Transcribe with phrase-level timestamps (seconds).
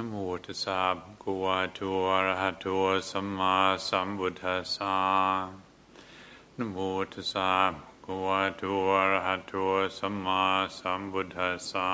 [0.00, 1.80] นโมตัสสะภะคะวะโต
[2.10, 2.66] อะระหะโต
[3.10, 3.56] สัมมา
[3.88, 4.96] สัมพุทธัสสะ
[6.58, 6.76] นโม
[7.12, 8.62] ตัสสะภะคะวะโต
[8.96, 9.52] อะระหะโต
[9.98, 10.42] สัมมา
[10.78, 11.90] สัมพุทธัสสะ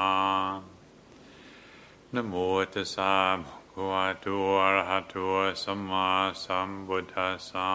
[2.15, 2.35] นโม
[2.73, 4.27] ตัสสะภะคะวะโต
[4.63, 5.15] อะระหะโต
[5.63, 6.09] สัมมา
[6.45, 7.71] สัมพุทธัสสะ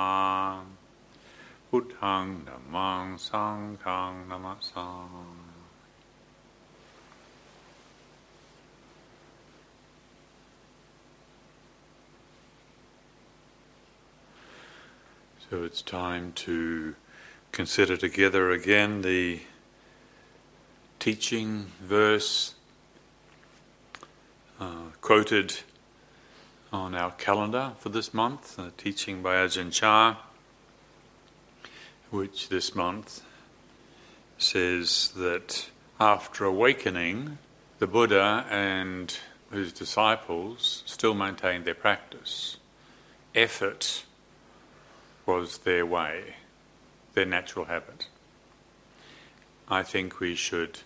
[1.67, 4.87] พุทธังธัมมังสังฆังนะมะสา
[15.51, 16.95] So it's time to
[17.51, 19.41] consider together again the
[20.97, 22.55] teaching verse
[24.61, 25.55] uh, quoted
[26.71, 30.15] on our calendar for this month, a teaching by Ajahn Chah,
[32.11, 33.21] which this month
[34.37, 37.39] says that after awakening,
[37.79, 39.17] the Buddha and
[39.51, 42.55] his disciples still maintained their practice.
[43.35, 44.05] Effort
[45.31, 46.35] was their way,
[47.13, 48.07] their natural habit.
[49.69, 50.79] I think we should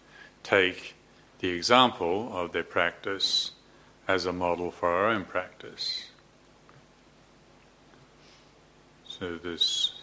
[0.43, 0.93] take
[1.39, 3.51] the example of their practice
[4.07, 6.09] as a model for our own practice.
[9.07, 9.93] So, this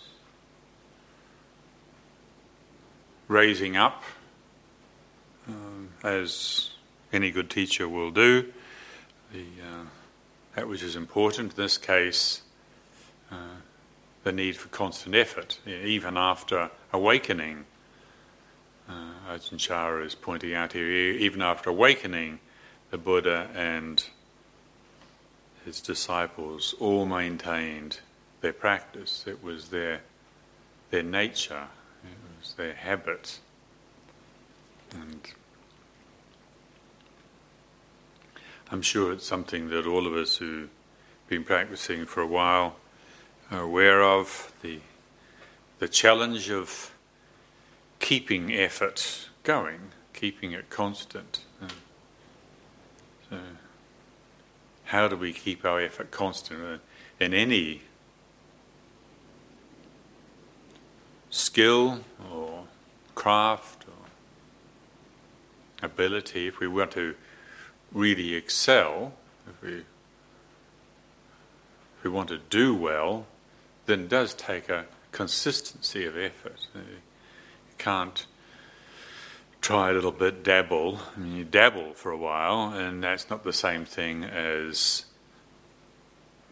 [3.28, 4.02] raising up,
[5.46, 6.70] um, as
[7.12, 8.52] any good teacher will do,
[9.32, 9.84] the, uh,
[10.56, 12.42] that which is important, in this case,
[13.30, 13.60] uh,
[14.24, 17.64] the need for constant effort, even after awakening.
[18.88, 22.40] Uh, Ajahn Chah is pointing out here, even after awakening,
[22.90, 24.04] the Buddha and
[25.64, 28.00] his disciples all maintained
[28.40, 29.24] their practice.
[29.26, 30.02] It was their,
[30.90, 31.68] their nature,
[32.04, 33.38] it was their habit.
[34.92, 35.20] And
[38.70, 40.68] I'm sure it's something that all of us who've
[41.28, 42.76] been practicing for a while
[43.52, 44.80] are aware of the,
[45.78, 46.92] the challenge of
[47.98, 51.40] keeping effort going, keeping it constant.
[53.28, 53.38] So,
[54.84, 56.78] how do we keep our effort constant uh,
[57.22, 57.82] in any
[61.30, 62.00] skill
[62.30, 62.64] or
[63.14, 66.46] craft or ability?
[66.46, 67.14] If we want to
[67.92, 69.12] really excel,
[69.48, 69.84] if we, if
[72.04, 73.26] we want to do well,
[73.92, 76.66] then does take a consistency of effort.
[76.74, 76.82] You
[77.76, 78.24] can't
[79.60, 80.98] try a little bit, dabble.
[81.14, 85.04] I mean, you dabble for a while, and that's not the same thing as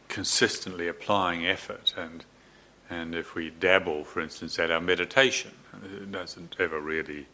[0.09, 1.95] consistently applying effort.
[1.97, 2.27] And
[2.91, 5.53] and if we dabble, for instance, at our meditation,
[5.83, 7.27] it doesn't ever really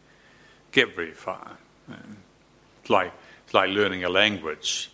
[0.71, 1.57] get very far.
[2.79, 3.11] It's like
[3.43, 4.89] it's like learning a language.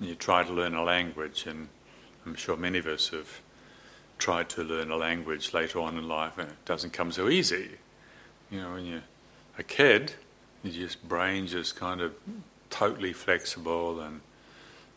[0.00, 1.68] You try to learn a language, and
[2.24, 3.40] I'm sure many of us have
[4.18, 7.72] tried to learn a language later on in life, and it doesn't come so easy.
[8.50, 9.02] You know, when you're
[9.58, 10.14] a kid,
[10.62, 12.14] your brain just kind of
[12.70, 14.20] totally flexible and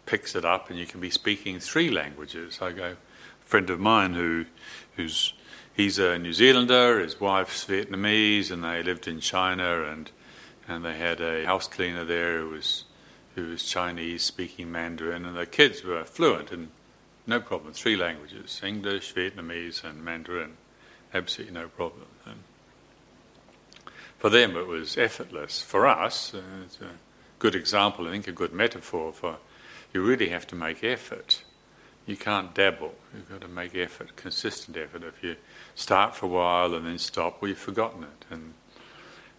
[0.05, 2.59] picks it up, and you can be speaking three languages.
[2.61, 4.45] I go, a friend of mine who,
[4.95, 5.33] who's
[5.73, 10.11] he's a New Zealander, his wife's Vietnamese, and they lived in China, and
[10.67, 12.85] and they had a house cleaner there who was
[13.35, 16.69] who was Chinese, speaking Mandarin, and the kids were fluent in
[17.29, 17.73] no problem.
[17.73, 20.57] Three languages English, Vietnamese, and Mandarin.
[21.13, 22.07] Absolutely no problem.
[22.25, 22.39] And
[24.17, 25.61] for them, it was effortless.
[25.61, 26.91] For us, uh, it's a
[27.39, 29.37] good example, I think, a good metaphor for
[29.93, 31.43] you really have to make effort.
[32.05, 32.95] You can't dabble.
[33.13, 35.03] You've got to make effort, consistent effort.
[35.03, 35.35] If you
[35.75, 38.25] start for a while and then stop, you've forgotten it.
[38.29, 38.53] And,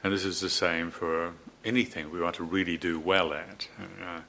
[0.02, 1.34] and this is the same for
[1.64, 3.68] anything we want to really do well at.
[3.78, 4.20] Uh,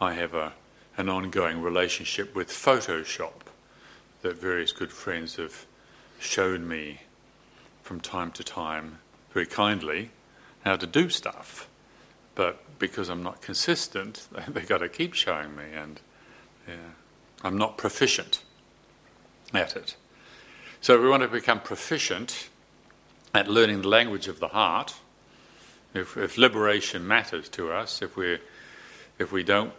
[0.00, 0.52] I have a
[0.96, 3.32] an ongoing relationship with Photoshop
[4.22, 5.66] that various good friends have
[6.18, 7.00] shown me
[7.82, 8.98] from time to time
[9.32, 10.10] very kindly
[10.64, 11.68] how to do stuff.
[12.34, 16.00] But because I'm not consistent, they've got to keep showing me, and
[16.68, 16.74] yeah,
[17.42, 18.42] I'm not proficient
[19.52, 19.96] at it.
[20.80, 22.48] So, if we want to become proficient
[23.34, 24.94] at learning the language of the heart,
[25.92, 28.38] if, if liberation matters to us, if we
[29.18, 29.72] if we don't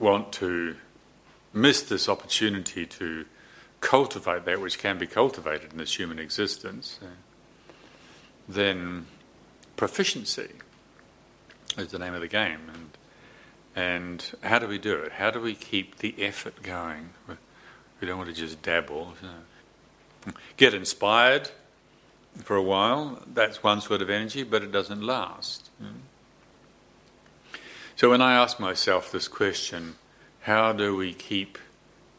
[0.00, 0.74] want to
[1.52, 3.26] miss this opportunity to
[3.80, 7.06] cultivate that which can be cultivated in this human existence, uh,
[8.48, 9.06] then
[9.76, 10.50] proficiency
[11.78, 12.60] is the name of the game.
[12.74, 12.90] And,
[13.76, 15.12] and how do we do it?
[15.12, 17.10] How do we keep the effort going?
[18.00, 19.14] We don't want to just dabble.
[20.56, 21.50] Get inspired
[22.44, 25.70] for a while, that's one sort of energy, but it doesn't last.
[28.00, 29.96] So when I ask myself this question,
[30.40, 31.58] how do we keep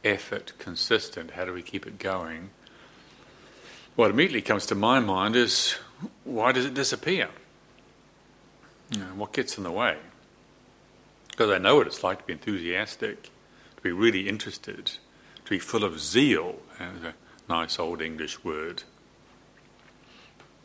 [0.03, 1.31] effort consistent?
[1.31, 2.51] How do we keep it going?
[3.95, 5.77] What immediately comes to my mind is
[6.23, 7.29] why does it disappear?
[8.91, 9.97] You know, what gets in the way?
[11.31, 14.91] Because I know what it's like to be enthusiastic, to be really interested,
[15.45, 17.15] to be full of zeal, a
[17.49, 18.83] nice old English word.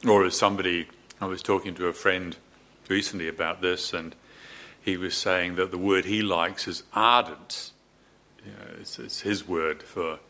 [0.07, 0.89] Or as somebody,
[1.23, 2.37] I was talking to a friend
[2.91, 4.15] recently about this, and
[4.87, 7.73] he was saying that the word he likes is ardent.
[8.45, 10.21] You know, it's, it's, his word for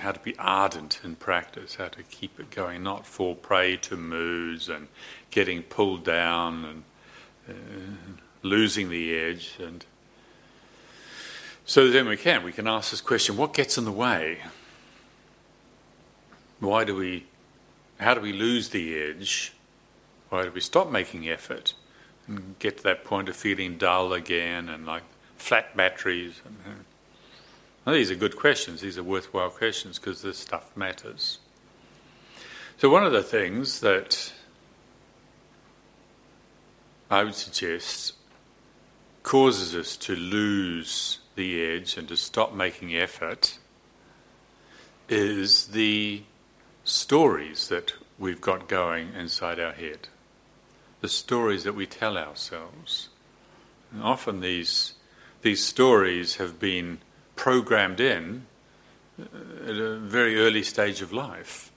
[0.00, 3.96] how to be ardent in practice, how to keep it going, not fall prey to
[3.96, 4.88] moods and
[5.30, 6.82] getting pulled down and
[7.48, 9.56] uh, losing the edge.
[9.60, 9.84] And
[11.64, 14.38] so then we can we can ask this question: What gets in the way?
[16.58, 17.26] Why do we?
[18.00, 19.52] How do we lose the edge?
[20.30, 21.74] Why do we stop making effort?
[22.26, 25.02] And get to that point of feeling dull again and like
[25.36, 26.40] flat batteries.
[27.86, 28.80] These are good questions.
[28.80, 31.38] These are worthwhile questions because this stuff matters.
[32.78, 34.32] So, one of the things that
[37.10, 38.14] I would suggest
[39.22, 43.58] causes us to lose the edge and to stop making effort
[45.08, 46.22] is the
[46.84, 50.08] stories that we've got going inside our head
[51.04, 53.10] the stories that we tell ourselves.
[53.92, 54.94] And often these,
[55.42, 56.96] these stories have been
[57.36, 58.46] programmed in
[59.20, 59.24] uh,
[59.68, 61.70] at a very early stage of life.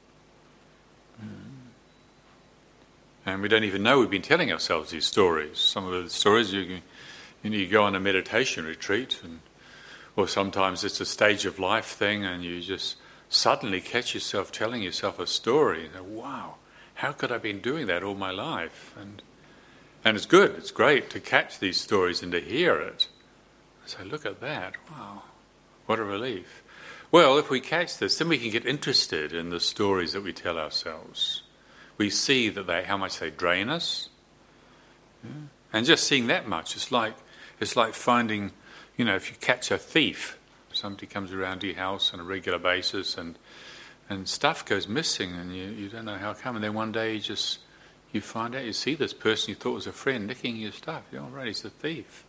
[3.25, 5.59] And we don't even know we've been telling ourselves these stories.
[5.59, 6.80] Some of the stories you,
[7.44, 9.41] you, know, you go on a meditation retreat, and,
[10.15, 12.95] or sometimes it's a stage of life thing, and you just
[13.27, 15.89] suddenly catch yourself telling yourself a story.
[15.94, 16.56] And, wow,
[16.97, 18.95] how could I have been doing that all my life?
[18.99, 19.21] And,
[20.03, 23.07] and it's good, it's great to catch these stories and to hear it.
[23.85, 25.21] So look at that, wow,
[25.85, 26.63] what a relief.
[27.11, 30.33] Well, if we catch this, then we can get interested in the stories that we
[30.33, 31.44] tell ourselves.
[31.97, 34.09] We see that they, how much they drain us.
[35.23, 35.31] Yeah.
[35.71, 37.15] And just seeing that much, it's like,
[37.59, 38.51] it's like finding,
[38.97, 40.38] you know, if you catch a thief,
[40.73, 43.38] somebody comes around your house on a regular basis and
[44.09, 46.56] and stuff goes missing, and you, you don't know how come.
[46.56, 47.59] And then one day you just
[48.12, 51.04] you find out you see this person you thought was a friend nicking your stuff.
[51.12, 52.24] You're all right, he's a thief.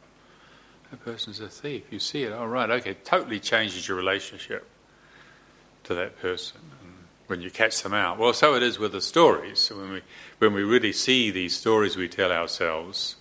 [0.90, 1.84] That person's a thief.
[1.90, 2.32] You see it.
[2.32, 2.94] All oh, okay.
[3.04, 4.68] Totally changes your relationship
[5.84, 6.60] to that person.
[6.82, 6.94] And
[7.26, 9.60] when you catch them out, well, so it is with the stories.
[9.60, 10.02] So when we
[10.38, 13.16] when we really see these stories we tell ourselves.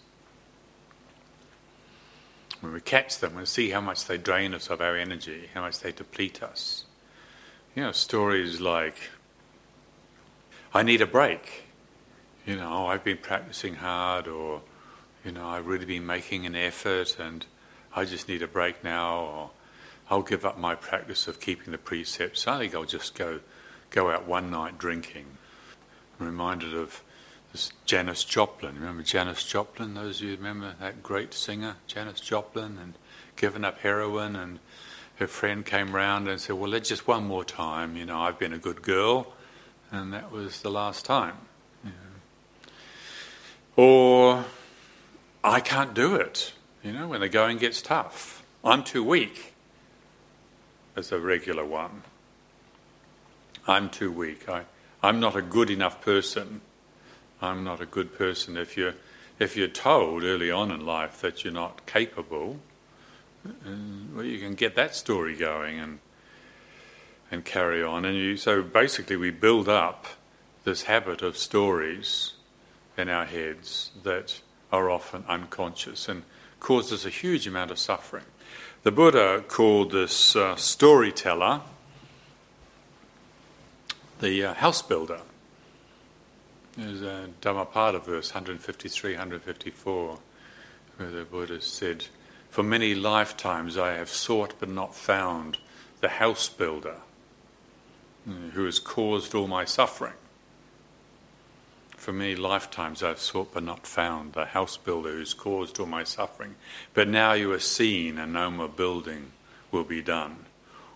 [2.62, 5.62] When we catch them and see how much they drain us of our energy, how
[5.62, 6.86] much they deplete us,
[7.78, 8.96] you know, stories like,
[10.74, 11.66] I need a break.
[12.44, 14.64] You know, oh, I've been practicing hard, or,
[15.24, 17.46] you know, I've really been making an effort and
[17.96, 19.50] I just need a break now, or
[20.10, 22.48] I'll give up my practice of keeping the precepts.
[22.48, 23.42] I think I'll just go,
[23.92, 25.26] go out one night drinking.
[26.20, 27.04] I'm reminded of
[27.52, 28.74] this Janis Joplin.
[28.74, 29.94] Remember Janis Joplin?
[29.94, 32.96] Those of you remember that great singer, Janis Joplin, and
[33.36, 34.58] given up heroin and
[35.18, 37.98] her friend came round and said, Well, let's just one more time.
[37.98, 39.34] You know, I've been a good girl.
[39.92, 41.38] And that was the last time.
[43.76, 44.44] Or,
[45.44, 46.54] I can't do it.
[46.84, 48.44] You know, when the going gets tough.
[48.64, 49.54] I'm too weak.
[50.96, 52.02] As a regular one.
[53.68, 54.50] I'm too weak.
[54.50, 54.64] I,
[55.04, 56.62] I'm not a good enough person.
[57.40, 58.58] I'm not a good person.
[58.58, 58.96] If you're,
[59.38, 62.60] if you're told early on in life that you're not capable,
[64.14, 66.00] well, you can get that story going and
[67.30, 68.06] and carry on.
[68.06, 70.06] And you, so basically, we build up
[70.64, 72.34] this habit of stories
[72.98, 74.42] in our heads that
[74.72, 76.24] are often unconscious and
[76.60, 78.24] causes a huge amount of suffering.
[78.84, 81.62] The Buddha called this uh, storyteller
[84.20, 85.20] the uh, house builder.
[86.76, 90.20] There's a Dhammapada verse 153, 154,
[90.98, 92.06] where the Buddha said,
[92.58, 95.60] for many lifetimes I have sought but not found
[96.02, 96.96] the house builder
[98.28, 100.16] mm, who has caused all my suffering.
[101.98, 106.04] For many lifetimes I've sought but not found the house builder who's caused all my
[106.04, 106.56] suffering.
[106.96, 109.34] But now you are seen and no more building
[109.72, 110.48] will be done.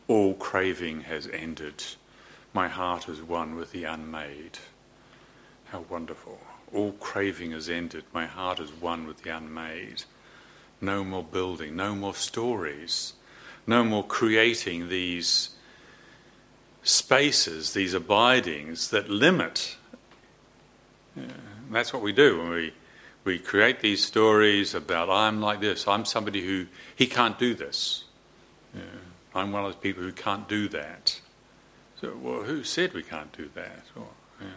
[0.08, 1.84] All craving has ended.
[2.56, 4.58] My heart is one with the unmade.
[5.66, 6.40] How wonderful.
[6.74, 8.06] All craving has ended.
[8.12, 10.06] My heart is one with the unmade.
[10.82, 13.14] No more building, no more stories,
[13.68, 15.52] no more creating these
[16.84, 19.78] spaces, these abidings that limit.
[21.16, 21.26] Yeah,
[21.70, 22.74] that's what we do when we,
[23.24, 28.06] we create these stories about I'm like this, I'm somebody who, he can't do this.
[28.74, 28.82] Yeah.
[29.36, 31.22] I'm one of those people who can't do that.
[32.00, 33.84] So, well, who said we can't do that?
[33.96, 34.08] Or,
[34.42, 34.48] yeah.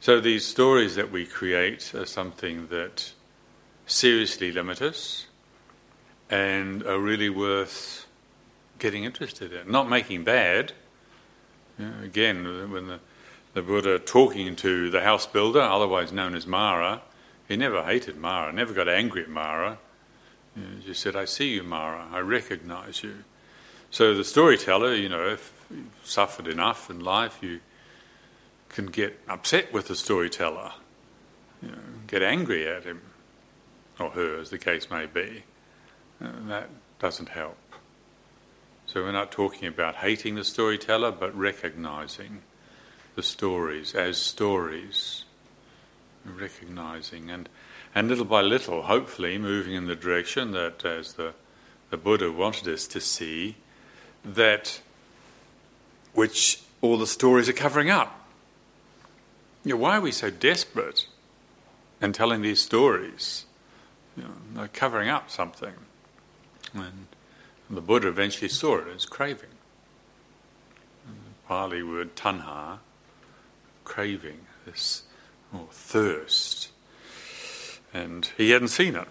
[0.00, 3.12] So these stories that we create are something that
[3.86, 5.26] seriously limit us
[6.28, 8.06] and are really worth
[8.78, 9.70] getting interested in.
[9.70, 10.72] Not making bad.
[11.78, 13.00] You know, again, when the,
[13.54, 17.02] the Buddha talking to the house builder, otherwise known as Mara,
[17.48, 19.78] he never hated Mara, never got angry at Mara.
[20.56, 23.24] You know, he just said, I see you, Mara, I recognize you.
[23.90, 27.60] So the storyteller, you know, if you've suffered enough in life, you
[28.68, 30.72] can get upset with the storyteller,
[31.62, 31.78] you know,
[32.08, 33.00] get angry at him
[33.98, 35.44] or her, as the case may be.
[36.20, 37.56] And that doesn't help.
[38.86, 42.42] So we're not talking about hating the storyteller, but recognizing
[43.14, 45.24] the stories as stories,
[46.24, 47.48] recognizing and
[47.94, 51.32] and little by little, hopefully, moving in the direction that, as the
[51.90, 53.56] the Buddha wanted us to see,
[54.24, 54.80] that
[56.12, 58.28] which all the stories are covering up.
[59.64, 61.06] You know, why are we so desperate
[62.00, 63.45] in telling these stories?
[64.16, 65.74] You know, they're covering up something.
[66.74, 67.06] And
[67.68, 69.50] the Buddha eventually saw it as craving.
[71.06, 72.78] The Pali word tanha,
[73.84, 75.02] craving, this
[75.54, 76.70] oh, thirst.
[77.92, 79.08] And he hadn't seen it.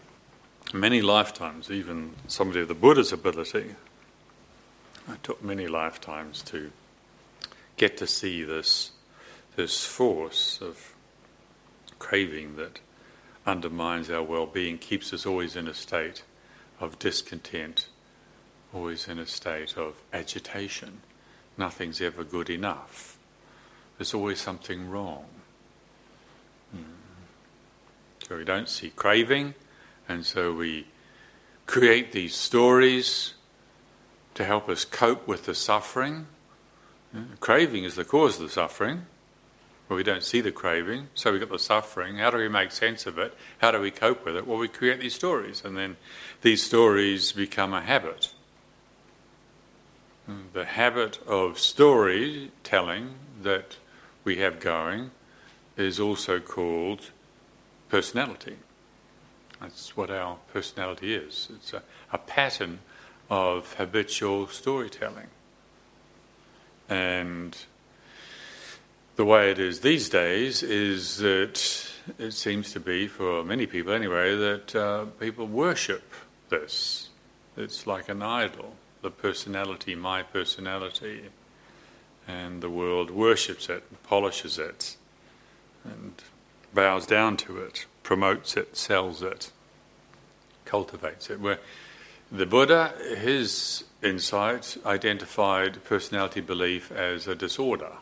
[0.74, 3.76] Many lifetimes, even somebody of the Buddha's ability,
[5.08, 6.72] it took many lifetimes to
[7.78, 8.92] get to see this
[9.56, 10.94] this force of
[11.98, 12.80] craving that
[13.46, 16.24] undermines our well being, keeps us always in a state
[16.80, 17.88] of discontent,
[18.74, 21.02] always in a state of agitation.
[21.58, 23.18] Nothing's ever good enough.
[23.98, 25.26] There's always something wrong.
[26.72, 26.84] Hmm.
[28.28, 29.54] So we don't see craving,
[30.10, 30.88] and so we
[31.66, 33.34] create these stories
[34.34, 36.28] to help us cope with the suffering.
[37.40, 39.06] Craving is the cause of the suffering.
[39.88, 42.18] Well, we don't see the craving, so we've got the suffering.
[42.18, 43.36] How do we make sense of it?
[43.60, 44.48] How do we cope with it?
[44.48, 45.98] Well, we create these stories, and then
[46.42, 48.34] these stories become a habit.
[50.26, 53.78] Hmm, the habit of storytelling that
[54.24, 55.12] we have going
[55.78, 57.12] is also called
[57.90, 58.58] personality.
[59.62, 61.50] That's what our personality is.
[61.54, 62.80] It's a, a pattern
[63.30, 65.28] of habitual storytelling.
[66.90, 67.56] And
[69.16, 73.94] the way it is these days is that it seems to be, for many people
[73.94, 76.12] anyway, that uh, people worship
[76.50, 77.10] this.
[77.56, 81.24] It's like an idol, the personality, my personality.
[82.28, 84.98] And the world worships it, polishes it,
[85.84, 86.14] and
[86.74, 89.52] bows down to it, promotes it, sells it,
[90.66, 91.40] cultivates it.
[91.40, 91.60] Where
[92.32, 97.94] the Buddha, his insight, identified personality belief as a disorder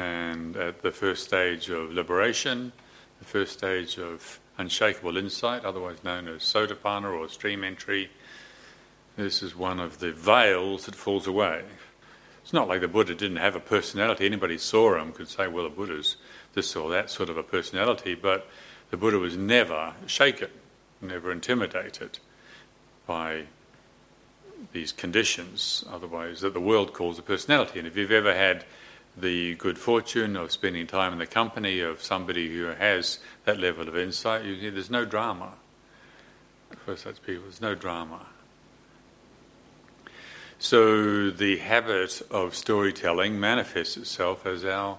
[0.00, 2.72] and at the first stage of liberation,
[3.18, 8.10] the first stage of unshakable insight, otherwise known as sotapanna or stream entry,
[9.16, 11.64] this is one of the veils that falls away.
[12.42, 14.24] It's not like the Buddha didn't have a personality.
[14.24, 16.16] Anybody saw him could say, well, the Buddha's
[16.54, 18.48] this or that sort of a personality, but
[18.90, 20.48] the Buddha was never shaken,
[21.02, 22.18] never intimidated
[23.06, 23.44] by
[24.72, 27.78] these conditions, otherwise, that the world calls a personality.
[27.78, 28.64] And if you've ever had
[29.20, 33.88] the good fortune of spending time in the company of somebody who has that level
[33.88, 35.52] of insight, you, there's no drama
[36.84, 37.42] for such people.
[37.44, 38.26] There's no drama.
[40.58, 44.98] So the habit of storytelling manifests itself as our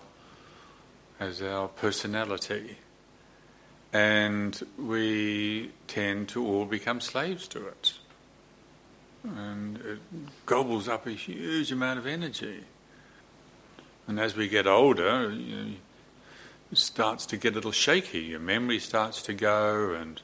[1.20, 2.78] as our personality,
[3.94, 7.94] and we tend to all become slaves to it,
[9.24, 10.00] and it
[10.48, 12.63] gobbles up a huge amount of energy.
[14.08, 15.72] And as we get older, you know,
[16.72, 18.20] it starts to get a little shaky.
[18.20, 20.22] Your memory starts to go, and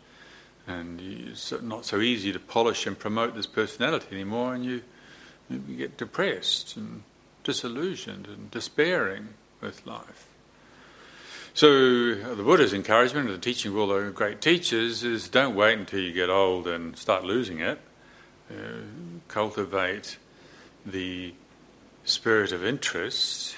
[0.67, 4.81] and it's not so easy to polish and promote this personality anymore, and you,
[5.50, 7.03] you get depressed and
[7.43, 9.29] disillusioned and despairing
[9.62, 10.27] with life.
[11.53, 16.01] So the Buddha's encouragement, the teaching of all the great teachers, is don't wait until
[16.01, 17.79] you get old and start losing it.
[18.51, 18.81] Uh,
[19.27, 20.17] cultivate
[20.86, 21.34] the
[22.03, 23.55] spirit of interest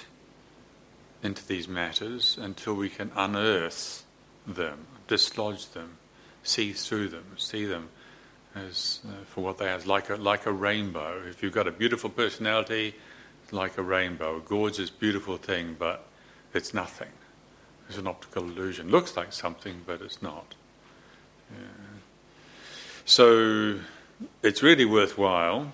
[1.22, 4.04] into these matters until we can unearth
[4.46, 5.98] them, dislodge them,
[6.42, 7.88] see through them, see them
[8.54, 11.22] as uh, for what they are, like a, like a rainbow.
[11.28, 12.94] If you've got a beautiful personality,
[13.52, 16.06] like a rainbow, a gorgeous, beautiful thing, but
[16.54, 17.10] it's nothing.
[17.88, 18.90] It's an optical illusion.
[18.90, 20.54] Looks like something, but it's not.
[21.50, 21.66] Yeah.
[23.04, 23.80] So
[24.42, 25.72] it's really worthwhile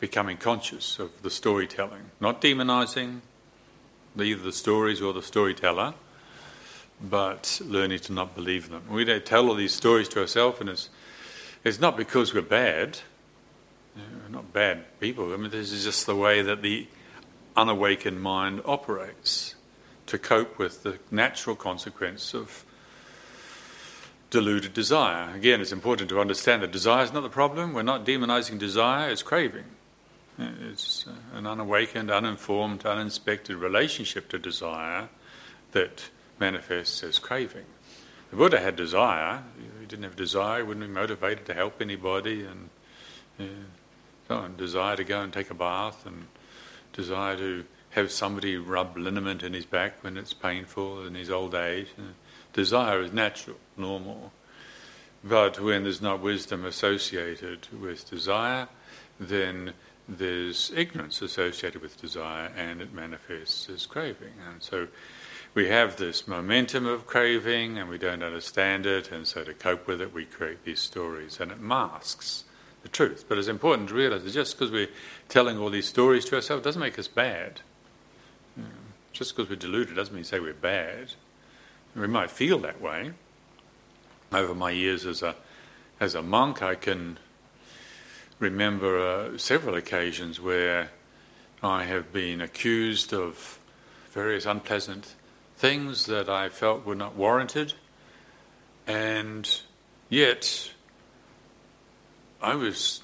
[0.00, 3.20] becoming conscious of the storytelling, not demonizing
[4.18, 5.94] either the stories or the storyteller,
[7.00, 8.82] but learning to not believe them.
[8.90, 10.88] We don't tell all these stories to ourselves, and it's,
[11.64, 12.98] it's not because we're bad,
[13.96, 15.32] we're not bad people.
[15.32, 16.86] I mean, this is just the way that the
[17.56, 19.54] unawakened mind operates
[20.06, 22.64] to cope with the natural consequence of
[24.30, 25.34] deluded desire.
[25.34, 27.72] Again, it's important to understand that desire is not the problem.
[27.72, 29.64] We're not demonizing desire, it's craving.
[30.38, 35.08] It's uh, an unawakened, uninformed, uninspected relationship to desire
[35.72, 37.64] that manifests as craving.
[38.30, 39.42] The Buddha had desire.
[39.80, 42.68] He didn't have desire, he wouldn't be motivated to help anybody, and
[44.28, 44.56] so on.
[44.56, 46.26] Desire to go and take a bath, and
[46.92, 51.54] desire to have somebody rub liniment in his back when it's painful in his old
[51.54, 51.88] age.
[51.98, 52.02] Uh,
[52.52, 54.32] desire is natural, normal.
[55.24, 58.68] But when there's not wisdom associated with desire,
[59.18, 59.72] then
[60.08, 64.34] there's ignorance associated with desire and it manifests as craving.
[64.48, 64.88] And so
[65.54, 69.86] we have this momentum of craving and we don't understand it, and so to cope
[69.86, 72.44] with it, we create these stories and it masks
[72.82, 73.24] the truth.
[73.28, 74.90] But it's important to realize that just because we're
[75.28, 77.60] telling all these stories to ourselves doesn't make us bad.
[79.12, 81.14] Just because we're deluded doesn't mean say we're bad.
[81.94, 83.12] We might feel that way.
[84.30, 85.36] Over my years as a
[85.98, 87.18] as a monk, I can
[88.38, 90.90] remember uh, several occasions where
[91.62, 93.58] I have been accused of
[94.10, 95.14] various unpleasant
[95.56, 97.74] things that I felt were not warranted,
[98.86, 99.60] and
[100.08, 100.72] yet
[102.42, 103.02] I was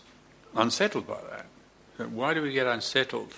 [0.54, 2.10] unsettled by that.
[2.10, 3.34] Why do we get unsettled?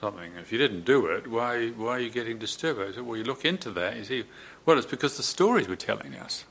[0.00, 0.32] Something.
[0.38, 2.80] If you didn't do it, why why are you getting disturbed?
[2.80, 3.96] I said, well, you look into that.
[3.96, 4.24] You see,
[4.66, 6.44] well, it's because the stories were telling us.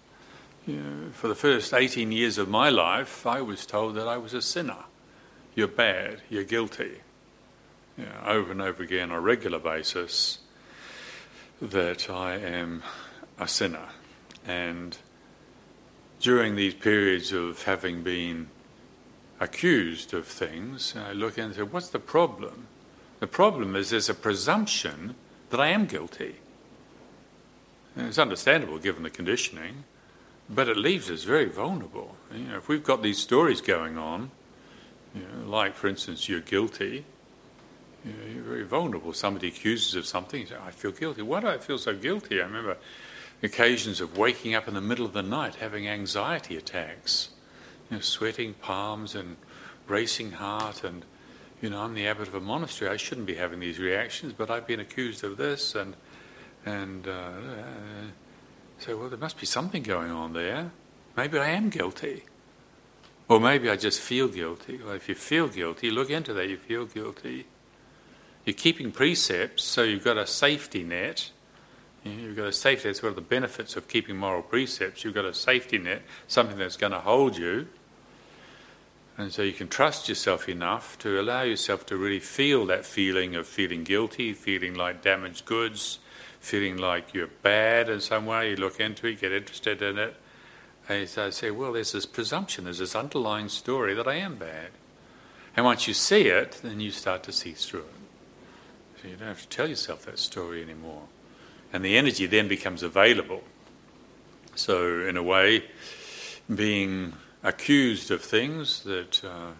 [0.65, 4.17] You know, for the first 18 years of my life, I was told that I
[4.17, 4.85] was a sinner.
[5.53, 6.21] You're bad.
[6.29, 7.01] You're guilty.
[7.97, 10.39] You know, over and over again on a regular basis,
[11.61, 12.83] that I am
[13.39, 13.89] a sinner.
[14.47, 14.97] And
[16.19, 18.47] during these periods of having been
[19.39, 22.67] accused of things, I look and say, what's the problem?
[23.19, 25.15] The problem is there's a presumption
[25.51, 26.37] that I am guilty.
[27.95, 29.83] And it's understandable given the conditioning,
[30.49, 32.15] but it leaves us very vulnerable.
[32.31, 34.31] You know, if we've got these stories going on,
[35.13, 37.05] you know, like for instance, you're guilty,
[38.03, 39.13] you know, you're very vulnerable.
[39.13, 41.21] Somebody accuses of something, you say, I feel guilty.
[41.21, 42.41] Why do I feel so guilty?
[42.41, 42.77] I remember
[43.41, 47.29] occasions of waking up in the middle of the night having anxiety attacks,
[47.89, 49.37] you know, sweating palms and
[49.87, 51.05] racing heart and
[51.61, 52.91] you know, I'm the abbot of a monastery.
[52.91, 55.95] I shouldn't be having these reactions, but I've been accused of this, and
[56.65, 57.31] and uh,
[58.79, 60.71] so well, there must be something going on there.
[61.15, 62.23] Maybe I am guilty,
[63.27, 64.79] or maybe I just feel guilty.
[64.83, 66.49] Well, if you feel guilty, look into that.
[66.49, 67.45] You feel guilty.
[68.45, 71.31] You're keeping precepts, so you've got a safety net.
[72.03, 72.89] You've got a safety.
[72.89, 75.03] That's one of the benefits of keeping moral precepts.
[75.03, 77.67] You've got a safety net, something that's going to hold you.
[79.17, 83.35] And so you can trust yourself enough to allow yourself to really feel that feeling
[83.35, 85.99] of feeling guilty, feeling like damaged goods,
[86.45, 88.51] feeling like you're bad in some way.
[88.51, 90.15] You look into it, get interested in it.
[90.87, 94.69] And I say, well, there's this presumption, there's this underlying story that I am bad.
[95.57, 99.01] And once you see it, then you start to see through it.
[99.01, 101.03] So you don't have to tell yourself that story anymore.
[101.73, 103.43] And the energy then becomes available.
[104.53, 105.65] So, in a way,
[106.53, 109.51] being accused of things that uh,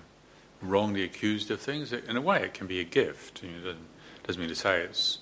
[0.62, 3.44] wrongly accused of things, in a way, it can be a gift.
[3.44, 3.76] It
[4.24, 5.20] doesn't mean to say it's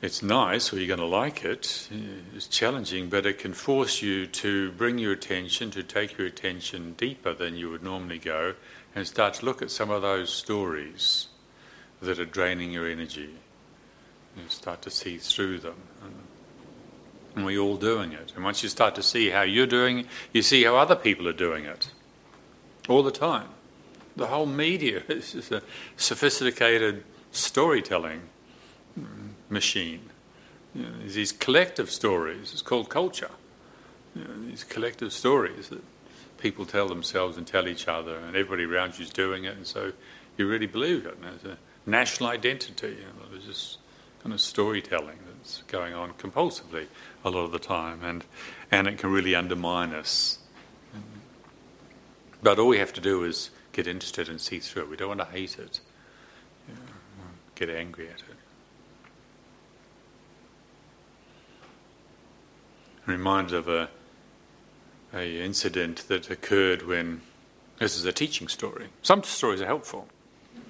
[0.00, 1.88] it's nice or you're going to like it.
[1.92, 1.96] Eh,
[2.34, 6.94] it's challenging, but it can force you to bring your attention, to take your attention
[6.96, 8.54] deeper than you would normally go,
[8.94, 11.28] and start to look at some of those stories
[12.00, 13.30] that are draining your energy.
[14.36, 15.76] You start to see through them.
[17.34, 18.32] And we're all doing it.
[18.34, 21.26] And once you start to see how you're doing it, you see how other people
[21.28, 21.90] are doing it.
[22.88, 23.48] All the time.
[24.16, 25.62] The whole media is a
[25.96, 28.22] sophisticated storytelling
[29.48, 30.10] machine.
[30.74, 33.30] You know, these collective stories, it's called culture.
[34.14, 35.82] You know, these collective stories that
[36.38, 39.66] people tell themselves and tell each other, and everybody around you is doing it, and
[39.66, 39.92] so
[40.36, 41.16] you really believe it.
[41.16, 41.58] And there's a
[41.88, 42.88] national identity.
[42.88, 43.78] You know, there's this
[44.22, 46.86] kind of storytelling that's going on compulsively
[47.24, 48.24] a lot of the time, and
[48.70, 50.38] and it can really undermine us.
[52.42, 54.88] But all we have to do is get interested and see through it.
[54.90, 55.80] We don't want to hate it,
[56.68, 56.80] you know,
[57.54, 58.24] get angry at it.
[62.97, 63.88] I'm reminded of a,
[65.12, 67.22] a incident that occurred when
[67.78, 68.86] this is a teaching story.
[69.02, 70.08] Some stories are helpful.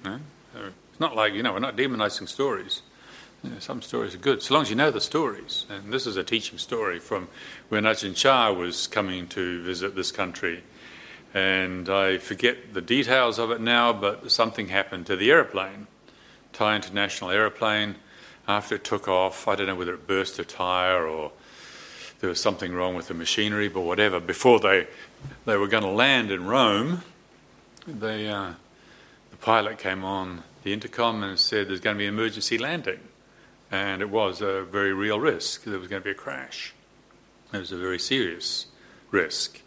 [0.05, 2.81] It's not like, you know, we're not demonizing stories.
[3.59, 5.65] some stories are good, so long as you know the stories.
[5.69, 7.27] And this is a teaching story from
[7.67, 10.63] when Ajahn Chah was coming to visit this country.
[11.33, 15.87] And I forget the details of it now, but something happened to the aeroplane,
[16.53, 17.95] Thai International aeroplane.
[18.47, 21.31] After it took off, I don't know whether it burst a tire or
[22.19, 24.19] there was something wrong with the machinery, but whatever.
[24.19, 24.87] Before they,
[25.45, 27.01] they were going to land in Rome,
[27.87, 28.53] they, uh,
[29.31, 32.99] the pilot came on the intercom and said there's going to be an emergency landing.
[33.71, 35.63] And it was a very real risk.
[35.63, 36.73] There was going to be a crash.
[37.53, 38.67] It was a very serious
[39.11, 39.61] risk.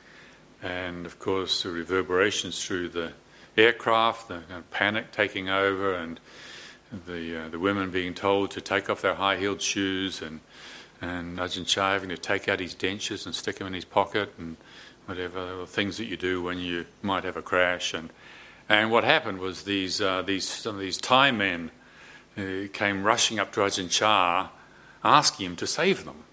[0.63, 3.13] And of course, the reverberations through the
[3.57, 6.21] aircraft, the kind of panic taking over, and
[7.07, 10.41] the, uh, the women being told to take off their high heeled shoes, and,
[11.03, 14.33] and Ajahn Chah having to take out his dentures and stick them in his pocket,
[14.39, 14.57] and
[15.05, 17.93] whatever things that you do when you might have a crash.
[17.93, 18.09] And
[18.69, 21.71] and what happened was these, uh, these, some of these Thai men
[22.39, 24.49] uh, came rushing up to Ajahn Chah,
[25.05, 26.25] asking him to save them.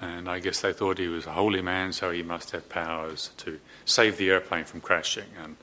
[0.00, 3.30] And I guess they thought he was a holy man, so he must have powers
[3.38, 5.30] to save the airplane from crashing.
[5.42, 5.56] And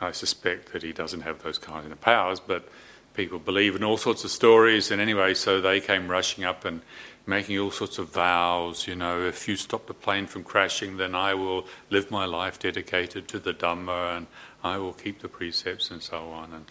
[0.00, 2.68] I suspect that he doesn't have those kinds of powers, but
[3.14, 4.90] people believe in all sorts of stories.
[4.90, 6.80] And anyway, so they came rushing up and
[7.26, 8.86] making all sorts of vows.
[8.86, 12.58] You know, if you stop the plane from crashing, then I will live my life
[12.58, 14.26] dedicated to the Dhamma and
[14.64, 16.52] I will keep the precepts and so on.
[16.52, 16.64] And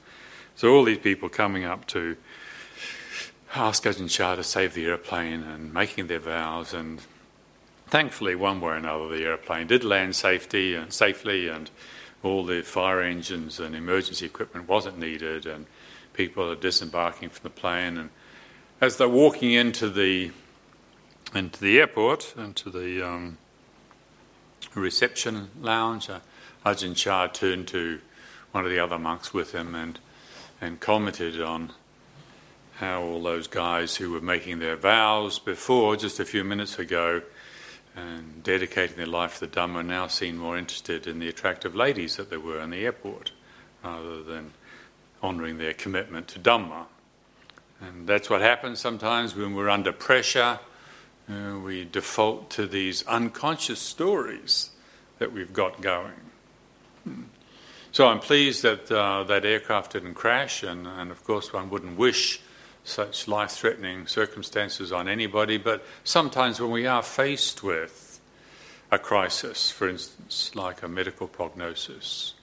[0.55, 2.17] so all these people coming up to
[3.55, 6.73] ask Ajahn Chah to save the airplane and making their vows.
[6.73, 7.01] And
[7.87, 11.69] thankfully, one way or another, the airplane did land safety and safely, and
[12.23, 15.65] all the fire engines and emergency equipment wasn't needed, and
[16.13, 17.97] people are disembarking from the plane.
[17.97, 18.09] And
[18.81, 20.31] as they're walking into the
[21.33, 23.37] into the airport, into the um,
[24.73, 26.19] reception lounge, uh,
[26.65, 28.01] Ajahn Chah turned to
[28.51, 29.97] one of the other monks with him and,
[30.59, 31.71] and commented on
[32.75, 37.21] how all those guys who were making their vows before, just a few minutes ago,
[37.95, 42.17] and dedicating their life to the Dhamma now seem more interested in the attractive ladies
[42.17, 43.31] that there were in the airport
[43.83, 44.51] rather than
[45.23, 46.87] honouring their commitment to Dhamma.
[47.81, 50.59] And that's what happens sometimes when we're under pressure.
[51.29, 54.71] Uh, we default to these unconscious stories
[55.19, 56.13] that we've got going.
[57.91, 61.97] So I'm pleased that uh, that aircraft didn't crash, and, and of course one wouldn't
[61.97, 62.41] wish
[62.83, 65.57] such life-threatening circumstances on anybody.
[65.57, 68.19] But sometimes when we are faced with
[68.91, 72.33] a crisis, for instance, like a medical prognosis,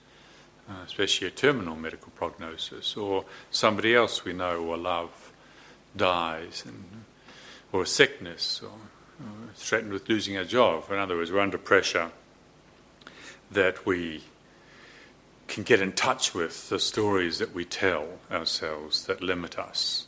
[0.69, 5.28] uh, especially a terminal medical prognosis, or somebody else we know or love
[5.97, 7.05] dies, and,
[7.73, 10.85] or sickness, or, or threatened with losing a job.
[10.91, 12.11] In other words, we're under pressure
[13.51, 14.23] that we
[15.49, 20.07] can get in touch with the stories that we tell ourselves that limit us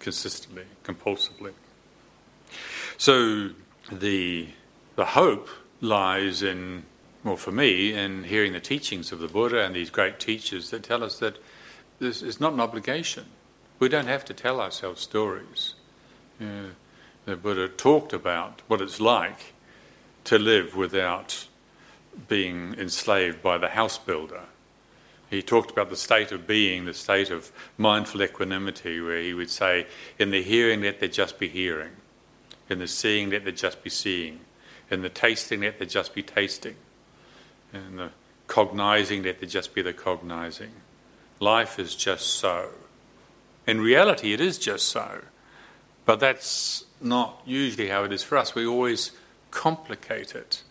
[0.00, 1.52] consistently, compulsively.
[2.98, 3.50] So
[3.92, 4.48] the,
[4.96, 5.48] the hope
[5.80, 6.84] lies in,
[7.22, 10.82] well, for me, in hearing the teachings of the Buddha and these great teachers that
[10.82, 11.38] tell us that
[12.00, 13.26] this is not an obligation.
[13.80, 15.74] We don't have to tell ourselves stories.
[16.38, 19.54] the Buddha talked about what it's like
[20.24, 21.48] to live without
[22.28, 24.42] being enslaved by the house builder
[25.30, 29.48] he talked about the state of being, the state of mindful equanimity, where he would
[29.48, 29.86] say,
[30.18, 31.92] in the hearing, let there just be hearing.
[32.68, 34.40] In the seeing, let there just be seeing.
[34.90, 36.74] In the tasting, let there just be tasting.
[37.72, 38.10] In the
[38.48, 40.72] cognizing, let there just be the cognizing.
[41.38, 42.70] Life is just so.
[43.66, 45.22] In reality, it is just so.
[46.04, 48.54] But that's not usually how it is for us.
[48.54, 49.12] We always
[49.50, 50.62] complicate it.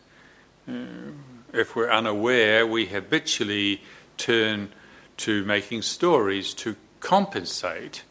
[0.67, 1.13] Uh,
[1.53, 3.81] if we're unaware, we habitually
[4.17, 4.69] turn
[5.17, 8.03] to making stories to compensate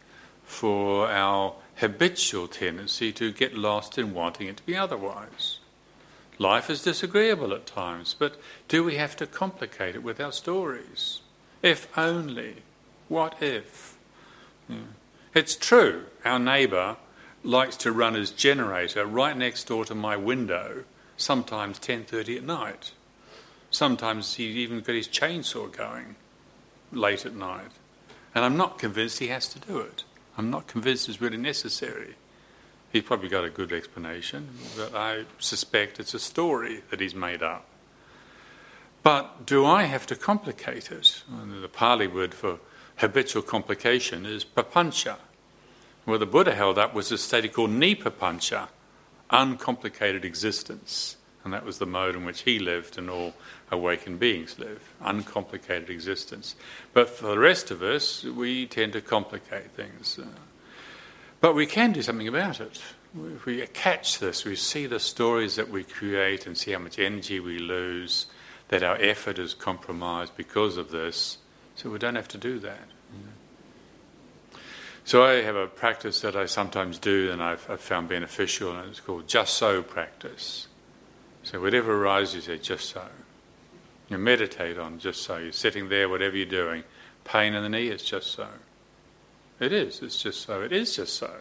[0.44, 5.58] for our habitual tendency to get lost in wanting it to be otherwise.
[6.38, 11.20] Life is disagreeable at times, but do we have to complicate it with our stories?
[11.62, 12.62] If only.
[13.08, 13.97] What if?
[14.68, 14.76] Yeah.
[15.35, 16.96] It's true, our neighbour
[17.44, 20.85] likes to run his generator right next door to my window,
[21.16, 22.92] sometimes 10:30 at night.
[23.70, 26.16] Sometimes he even got his chainsaw going
[26.92, 27.70] late at night.
[28.35, 30.04] And I'm not convinced he has to do it.
[30.37, 32.14] I'm not convinced it's really necessary.
[32.92, 37.42] He's probably got a good explanation, but I suspect it's a story that he's made
[37.42, 37.66] up.
[39.02, 41.22] But do I have to complicate it?
[41.31, 42.59] And the Pali word for
[42.98, 45.16] habitual complication is papancha.
[46.04, 48.68] What the Buddha held up was a state called nipapancha,
[49.30, 51.16] uncomplicated existence.
[51.44, 53.34] And that was the mode in which he lived and all
[53.70, 54.82] awakened beings live.
[55.00, 56.56] Uncomplicated existence.
[56.92, 60.18] But for the rest of us, we tend to complicate things.
[60.18, 60.26] Uh,
[61.40, 62.80] but we can do something about it.
[63.34, 66.98] If we catch this, we see the stories that we create and see how much
[66.98, 68.26] energy we lose,
[68.68, 71.38] that our effort is compromised because of this.
[71.78, 72.88] So we don't have to do that.
[75.04, 78.90] So I have a practice that I sometimes do and I've, I've, found beneficial, and
[78.90, 80.66] it's called just so practice.
[81.44, 83.04] So whatever arises, say just so.
[84.10, 85.38] You meditate on just so.
[85.38, 86.82] You're sitting there, whatever you're doing,
[87.22, 88.48] pain in the knee, it's just so.
[89.60, 90.62] It is, it's just so.
[90.62, 91.32] It is just so.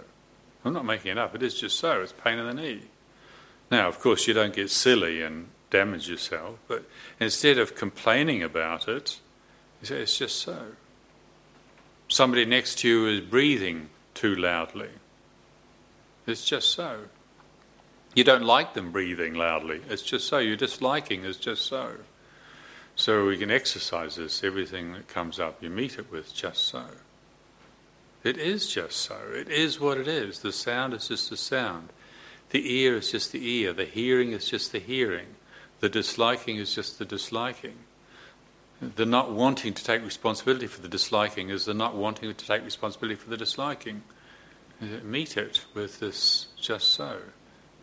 [0.63, 2.03] I'm not making it up, it is just so.
[2.03, 2.83] It's pain in the knee.
[3.71, 6.85] Now, of course, you don't get silly and damage yourself, but
[7.19, 9.19] instead of complaining about it,
[9.81, 10.57] you say it's just so
[12.07, 14.89] somebody next to you is breathing too loudly.
[16.25, 17.05] It's just so.
[18.15, 19.81] You don't like them breathing loudly.
[19.89, 20.39] It's just so.
[20.39, 21.97] You're disliking is just so.
[22.95, 24.43] So we can exercise this.
[24.43, 26.85] Everything that comes up, you meet it with just so.
[28.23, 29.17] It is just so.
[29.33, 30.39] It is what it is.
[30.39, 31.89] The sound is just the sound.
[32.49, 33.71] The ear is just the ear.
[33.73, 35.35] The hearing is just the hearing.
[35.79, 37.77] The disliking is just the disliking
[38.81, 42.63] the not wanting to take responsibility for the disliking is the not wanting to take
[42.63, 44.03] responsibility for the disliking.
[45.03, 47.19] Meet it with this just so,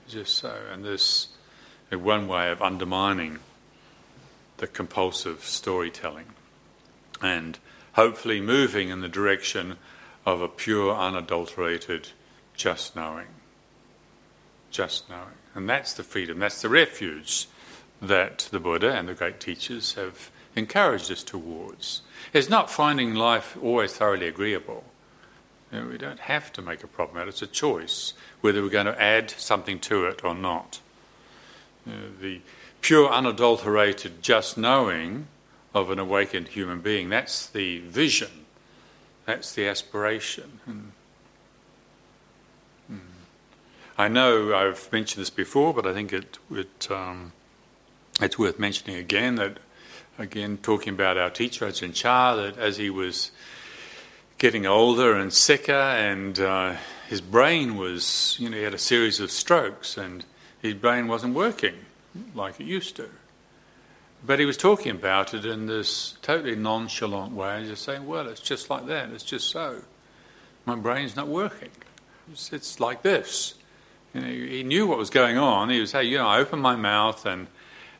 [0.09, 1.28] just so, and this
[1.90, 3.38] one way of undermining
[4.59, 6.26] the compulsive storytelling
[7.20, 7.59] and
[7.94, 9.76] hopefully moving in the direction
[10.26, 12.09] of a pure, unadulterated
[12.54, 13.26] just knowing.
[14.70, 15.38] Just knowing.
[15.54, 17.48] And that's the freedom, that's the refuge
[18.00, 22.02] that the Buddha and the great teachers have encouraged us towards.
[22.32, 24.84] It's not finding life always thoroughly agreeable.
[25.72, 27.22] You know, we don't have to make a problem out.
[27.22, 30.80] of it, It's a choice whether we're going to add something to it or not.
[31.86, 32.40] You know, the
[32.80, 35.26] pure, unadulterated, just knowing
[35.74, 38.44] of an awakened human being, that's the vision,
[39.26, 40.60] that's the aspiration.
[40.66, 40.92] And,
[42.86, 42.98] hmm.
[43.98, 47.32] I know I've mentioned this before, but I think it, it um,
[48.20, 49.58] it's worth mentioning again that
[50.18, 53.31] again talking about our teacher Ajahn Chah, that as he was
[54.38, 56.77] getting older and sicker, and uh,
[57.09, 60.24] his brain was, you know, he had a series of strokes, and
[60.61, 61.74] his brain wasn't working
[62.35, 63.09] like it used to.
[64.27, 68.40] But he was talking about it in this totally nonchalant way, just saying, "Well, it's
[68.40, 69.11] just like that.
[69.11, 69.83] It's just so.
[70.64, 71.70] My brain's not working.
[72.33, 73.55] It's, it's like this."
[74.14, 75.68] You know, he knew what was going on.
[75.68, 77.48] He was saying, "You know, I open my mouth and."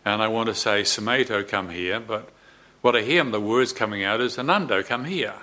[0.04, 2.28] And I want to say, Sumedho, come here, but
[2.82, 5.36] what I hear the words coming out is, Anando, come here.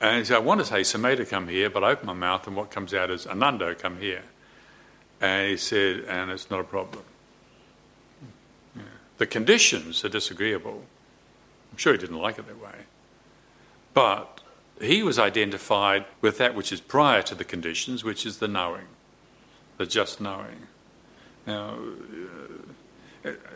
[0.00, 2.54] And so I want to say, Sumedho, come here, but I open my mouth and
[2.54, 4.24] what comes out is, Anando, come here.
[5.20, 7.04] And he said, and it's not a problem.
[8.76, 8.82] Yeah.
[9.16, 10.82] The conditions are disagreeable.
[11.72, 12.84] I'm sure he didn't like it that way.
[13.94, 14.42] But
[14.78, 18.88] he was identified with that which is prior to the conditions, which is the knowing,
[19.78, 20.66] the just knowing.
[21.46, 21.78] Now,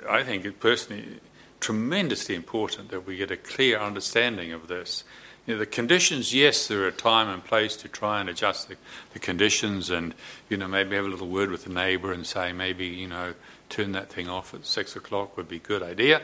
[0.09, 1.21] I think personally
[1.61, 5.05] tremendously important that we get a clear understanding of this.
[5.47, 8.77] You know, the conditions, yes, there are time and place to try and adjust the,
[9.13, 10.15] the, conditions, and
[10.49, 13.35] you know maybe have a little word with the neighbour and say maybe you know
[13.69, 16.23] turn that thing off at six o'clock would be a good idea.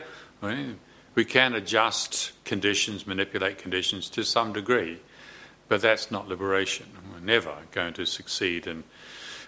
[1.15, 4.99] we can adjust conditions, manipulate conditions to some degree,
[5.67, 6.87] but that's not liberation.
[7.11, 8.83] We're never going to succeed in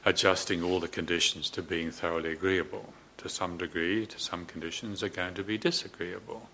[0.06, 5.10] adjusting all the conditions to being thoroughly agreeable to some degree, to some conditions, are
[5.10, 6.50] going to be disagreeable.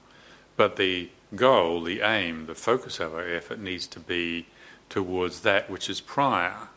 [0.58, 4.48] But the goal, the aim, the focus of our effort needs to be
[4.90, 6.70] towards that which is prior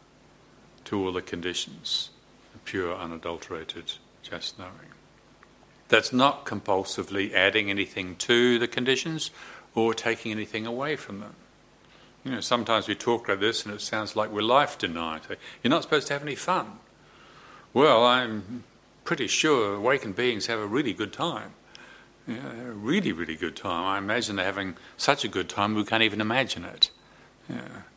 [0.85, 2.11] to all the conditions,
[2.53, 4.93] the pure, unadulterated, just knowing.
[5.89, 9.31] That's not compulsively adding anything to the conditions
[9.75, 11.35] or taking anything away from them.
[12.25, 15.23] You know, sometimes we talk like this and it sounds like we're life denying.
[15.63, 16.79] You're not supposed to have any fun.
[17.73, 18.65] Well, I'm
[19.09, 21.53] pretty sure awakened beings have a really good time.
[22.27, 23.83] Yeah, a really, really good time.
[23.87, 26.91] I imagine they're having such a good time we can't even imagine it.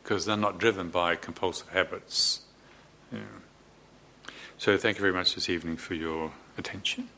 [0.02, 2.40] Because yeah, they're not driven by compulsive habits.
[3.12, 3.18] Yeah.
[4.56, 7.10] So thank you very much this evening for your attention.